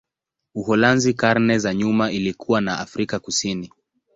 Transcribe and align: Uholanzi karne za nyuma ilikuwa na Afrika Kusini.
Uholanzi 0.55 1.13
karne 1.13 1.57
za 1.59 1.73
nyuma 1.73 2.11
ilikuwa 2.11 2.61
na 2.61 2.79
Afrika 2.79 3.19
Kusini. 3.19 3.71